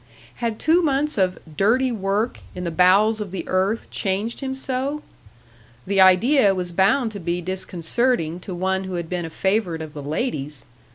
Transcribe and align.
Had 0.37 0.57
two 0.57 0.81
months 0.81 1.15
of 1.19 1.37
"dirty 1.55 1.91
work" 1.91 2.39
in 2.55 2.63
the 2.63 2.71
bowels 2.71 3.21
of 3.21 3.29
the 3.29 3.43
earth 3.47 3.91
changed 3.91 4.39
him 4.39 4.55
so? 4.55 5.03
The 5.85 6.01
idea 6.01 6.55
was 6.55 6.71
bound 6.71 7.11
to 7.11 7.19
be 7.19 7.39
disconcerting 7.39 8.39
to 8.39 8.55
one 8.55 8.85
who 8.85 8.95
had 8.95 9.09
been 9.09 9.25
a 9.25 9.29
favourite 9.29 9.79
of 9.83 9.93
the 9.93 10.01
ladies! 10.01 10.65